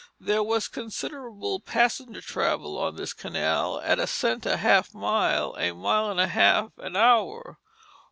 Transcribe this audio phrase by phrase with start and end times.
[0.19, 4.97] There was considerable passenger travel on this canal at "a cent and a half a
[4.97, 7.59] mile, a mile and a half an hour."